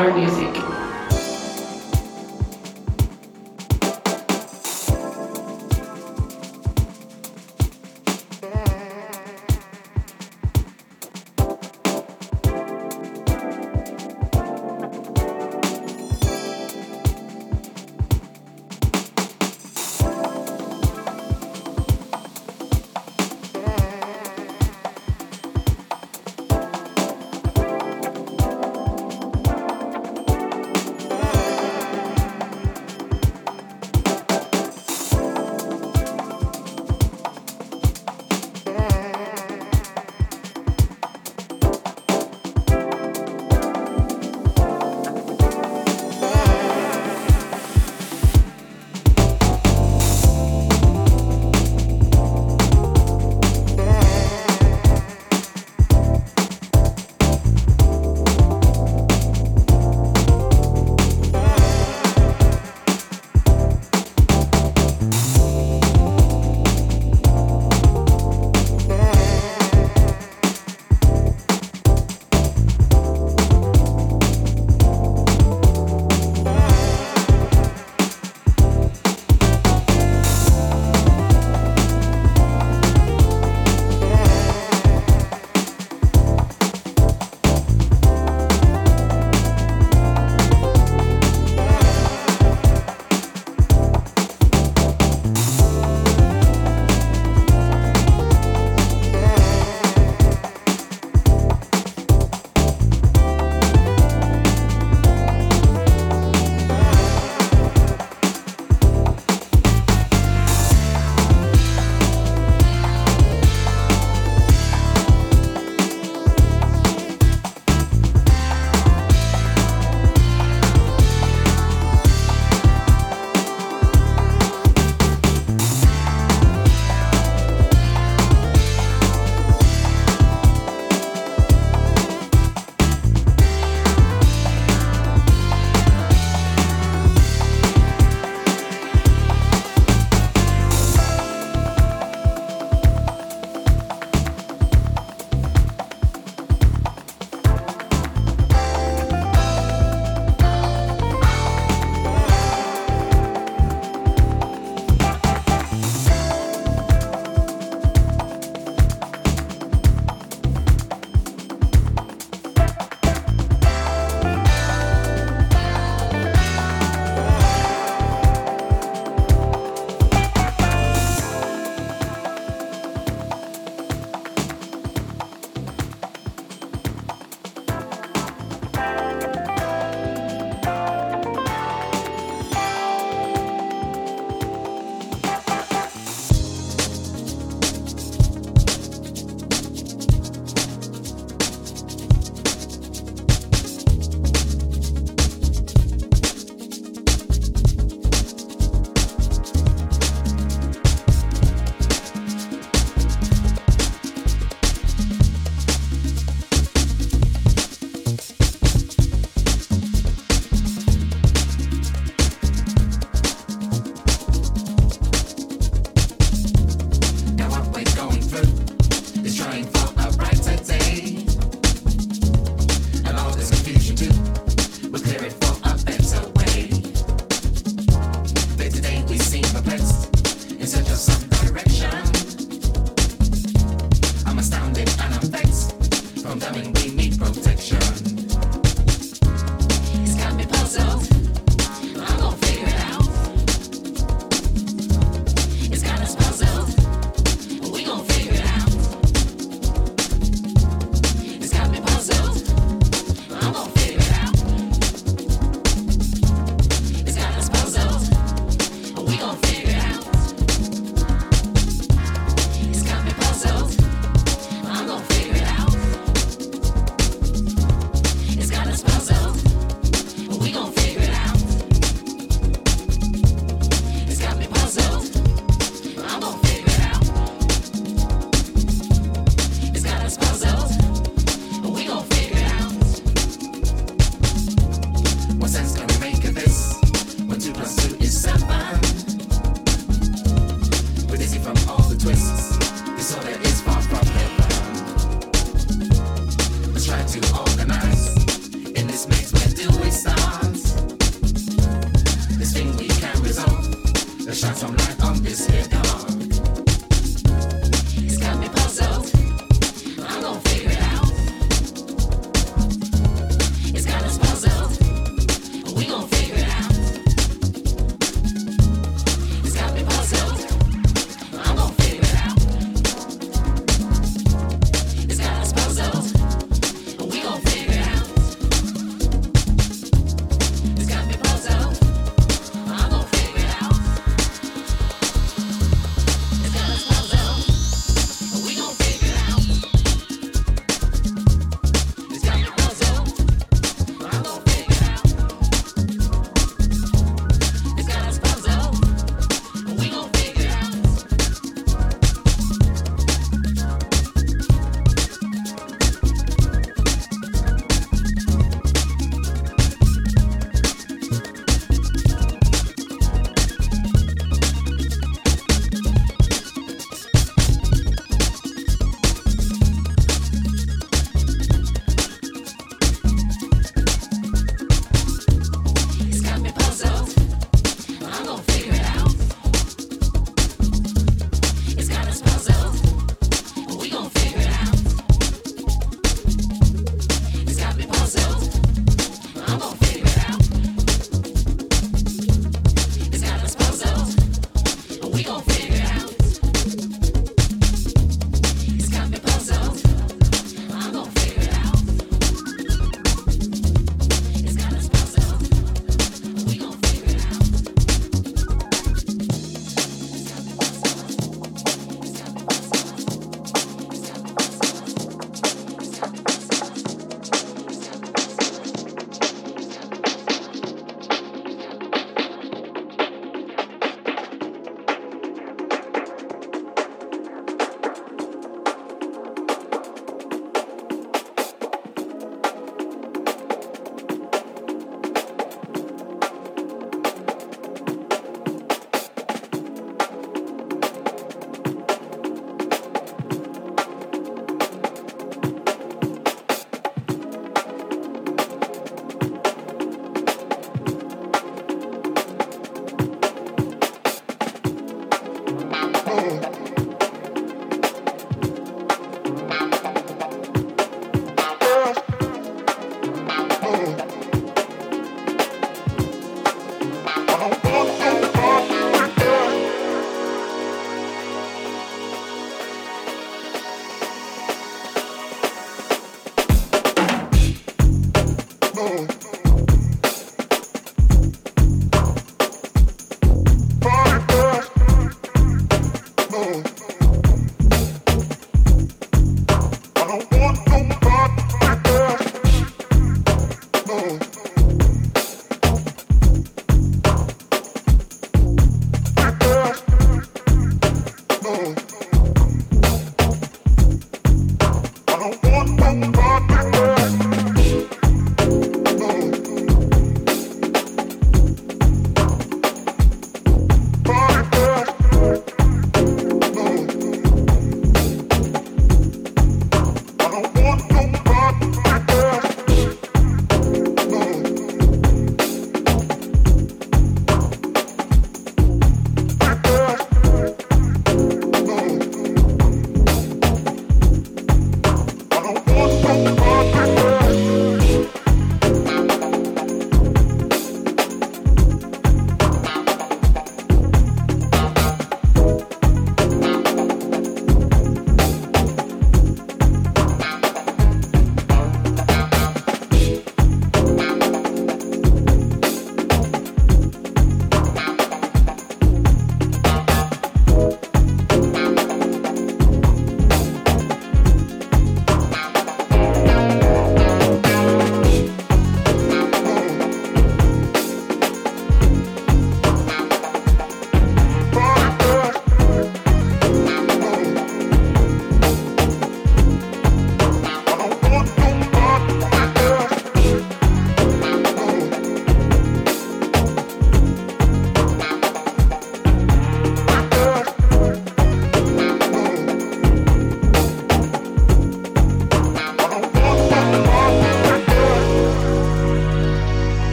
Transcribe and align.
our 0.00 0.16
music. 0.16 0.59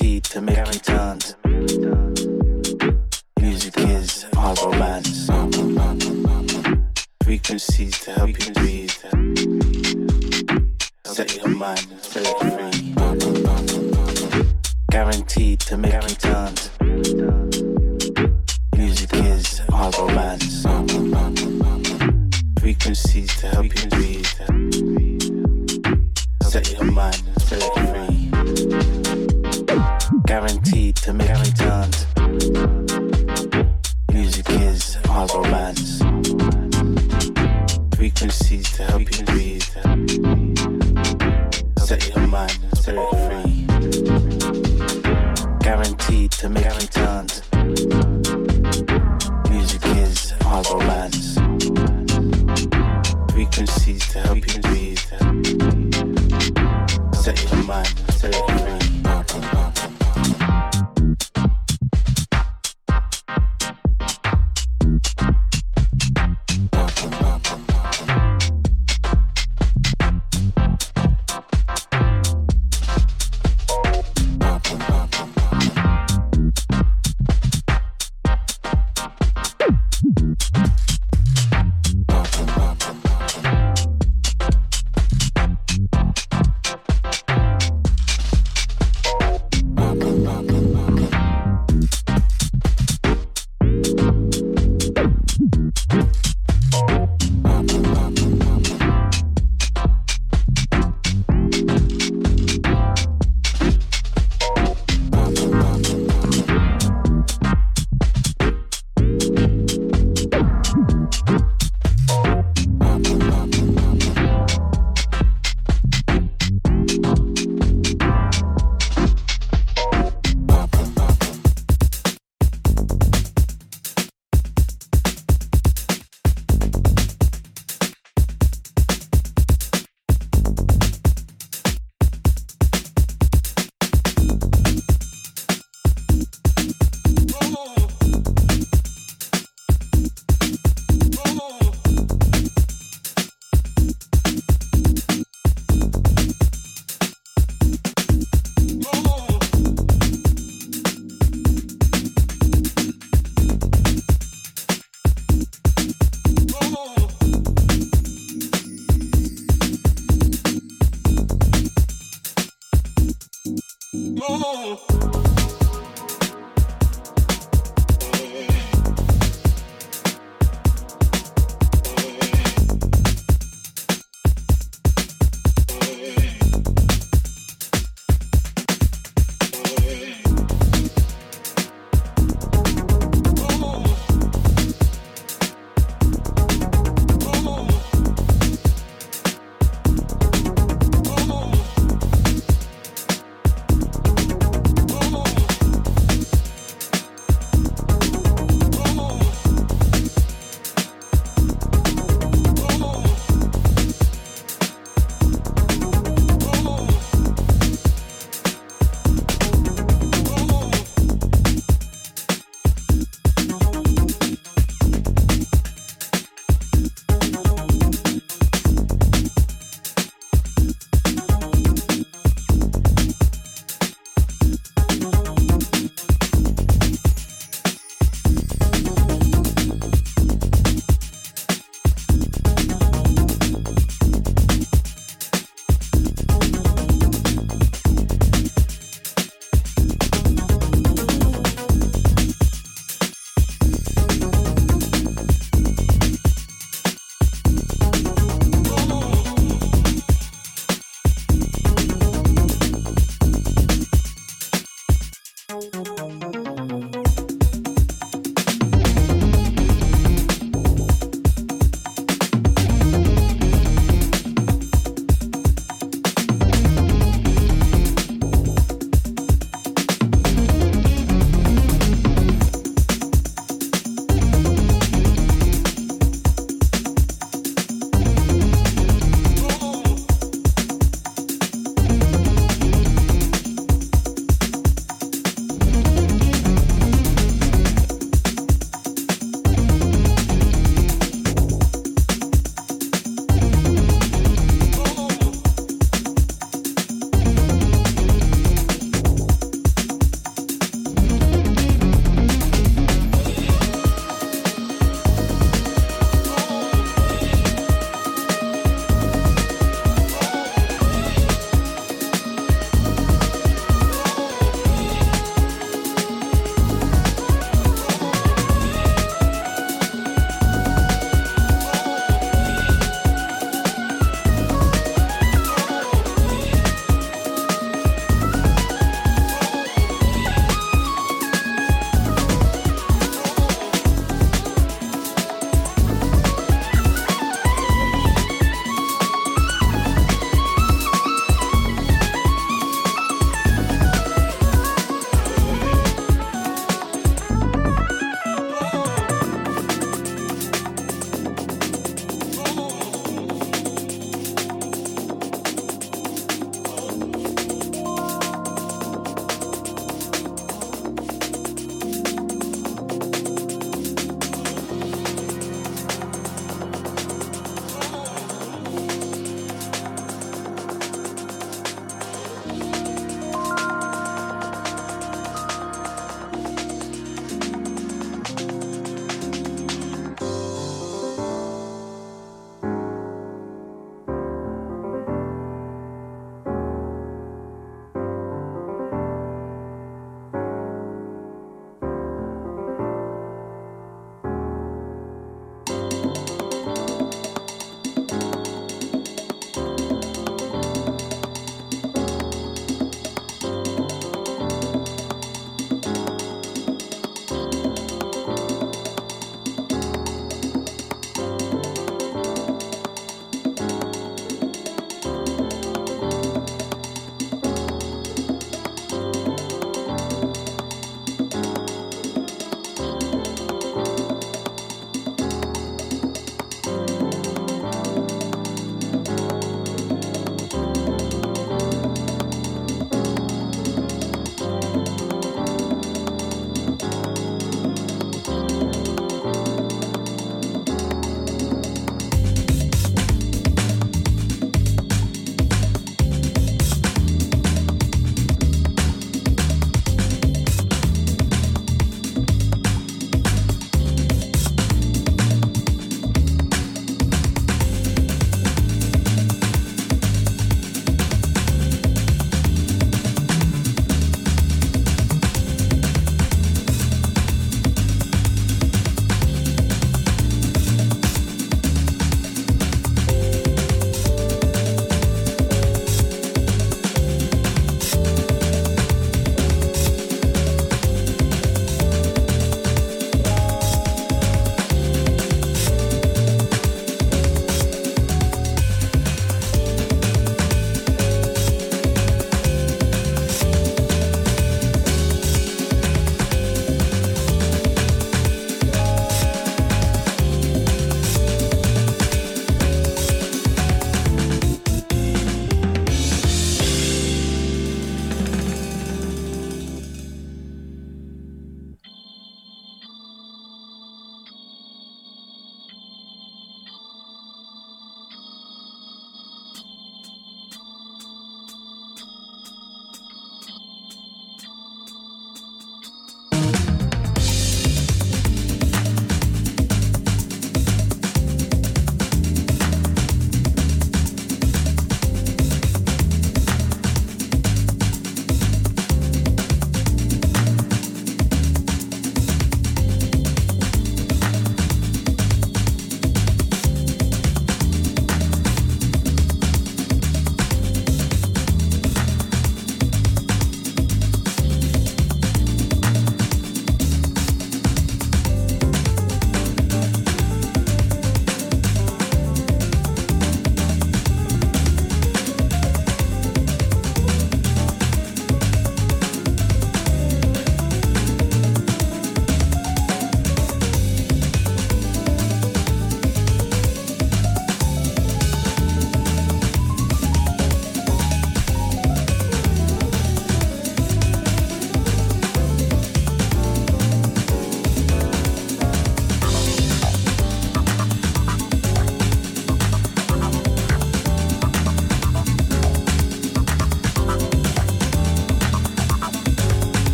guaranteed 0.00 0.24
to 0.24 0.40
make 0.40 0.56
you 0.56 0.80
dance. 0.80 1.34
Music 3.38 3.76
is 3.78 4.24
our 4.36 4.54
romance. 4.64 5.28
Frequencies 7.22 7.98
to 8.00 8.12
help 8.12 8.30
you 8.30 8.52
breathe. 8.54 8.90
Set 11.04 11.36
your 11.36 11.48
mind, 11.48 11.86
set 12.00 12.26
free. 12.40 12.94
Guaranteed 14.90 15.60
to 15.60 15.76
make 15.76 15.92
you 15.92 16.16
dance. 16.16 16.59